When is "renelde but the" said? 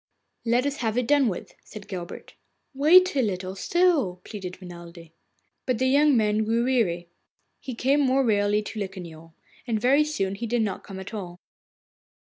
4.59-5.85